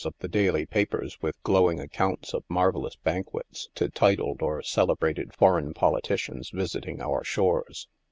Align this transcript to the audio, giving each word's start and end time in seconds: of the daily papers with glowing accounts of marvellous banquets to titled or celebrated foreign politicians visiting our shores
of 0.03 0.15
the 0.17 0.27
daily 0.27 0.65
papers 0.65 1.21
with 1.21 1.39
glowing 1.43 1.79
accounts 1.79 2.33
of 2.33 2.43
marvellous 2.49 2.95
banquets 2.95 3.69
to 3.75 3.87
titled 3.87 4.41
or 4.41 4.59
celebrated 4.63 5.31
foreign 5.31 5.75
politicians 5.75 6.49
visiting 6.49 6.99
our 6.99 7.23
shores 7.23 7.87